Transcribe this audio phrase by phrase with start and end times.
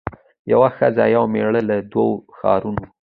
[0.51, 2.07] یوه ښځه یو مېړه له دوو
[2.37, 2.83] ښارونو